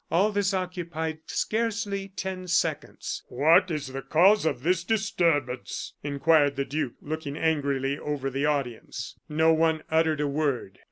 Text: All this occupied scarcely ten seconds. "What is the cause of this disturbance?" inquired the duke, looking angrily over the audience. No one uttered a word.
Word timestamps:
All 0.09 0.31
this 0.31 0.51
occupied 0.51 1.19
scarcely 1.27 2.07
ten 2.07 2.47
seconds. 2.47 3.21
"What 3.27 3.69
is 3.69 3.85
the 3.93 4.01
cause 4.01 4.47
of 4.47 4.63
this 4.63 4.83
disturbance?" 4.83 5.93
inquired 6.01 6.55
the 6.55 6.65
duke, 6.65 6.95
looking 7.03 7.37
angrily 7.37 7.99
over 7.99 8.31
the 8.31 8.47
audience. 8.47 9.19
No 9.29 9.53
one 9.53 9.83
uttered 9.91 10.19
a 10.19 10.27
word. 10.27 10.79